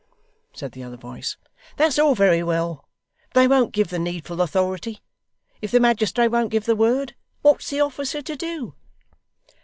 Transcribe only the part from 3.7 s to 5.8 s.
give the needful authority. If the